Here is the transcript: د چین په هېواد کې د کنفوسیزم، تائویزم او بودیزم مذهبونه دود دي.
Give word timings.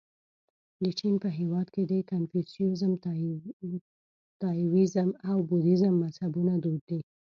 د 0.83 0.85
چین 0.99 1.13
په 1.23 1.29
هېواد 1.39 1.67
کې 1.73 1.81
د 1.91 1.93
کنفوسیزم، 2.09 2.91
تائویزم 4.41 5.09
او 5.29 5.37
بودیزم 5.49 5.93
مذهبونه 6.03 6.53
دود 6.63 6.81
دي. 6.89 6.99